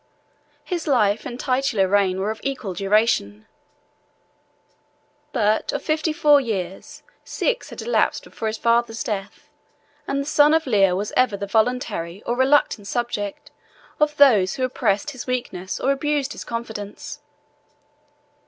His 0.63 0.87
life 0.87 1.27
and 1.27 1.39
titular 1.39 1.87
reign 1.87 2.19
were 2.19 2.31
of 2.31 2.39
equal 2.43 2.73
duration; 2.73 3.45
but 5.31 5.71
of 5.71 5.83
fifty 5.83 6.11
four 6.11 6.41
years, 6.41 7.03
six 7.23 7.69
had 7.69 7.83
elapsed 7.83 8.23
before 8.23 8.47
his 8.47 8.57
father's 8.57 9.03
death; 9.03 9.51
and 10.07 10.19
the 10.19 10.25
son 10.25 10.55
of 10.55 10.65
Leo 10.65 10.95
was 10.95 11.13
ever 11.15 11.37
the 11.37 11.45
voluntary 11.45 12.23
or 12.23 12.35
reluctant 12.35 12.87
subject 12.87 13.51
of 13.99 14.17
those 14.17 14.55
who 14.55 14.63
oppressed 14.63 15.11
his 15.11 15.27
weakness 15.27 15.79
or 15.79 15.91
abused 15.91 16.31
his 16.31 16.43
confidence. 16.45 17.21